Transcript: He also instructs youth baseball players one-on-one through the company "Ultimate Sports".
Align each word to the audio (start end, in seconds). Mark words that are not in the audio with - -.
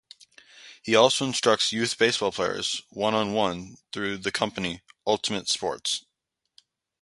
He 0.81 0.95
also 0.95 1.25
instructs 1.27 1.71
youth 1.71 1.95
baseball 1.95 2.31
players 2.31 2.81
one-on-one 2.89 3.75
through 3.93 4.17
the 4.17 4.31
company 4.31 4.81
"Ultimate 5.05 5.47
Sports". 5.47 6.03